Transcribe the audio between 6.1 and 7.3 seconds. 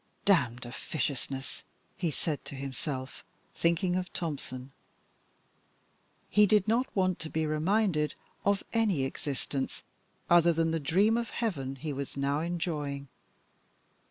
He did not want to